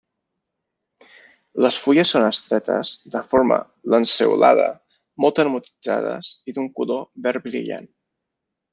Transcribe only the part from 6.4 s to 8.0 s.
i d'un color verd brillant.